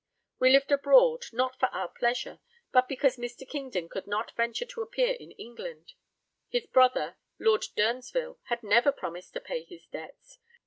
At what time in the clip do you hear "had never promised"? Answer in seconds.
8.45-9.33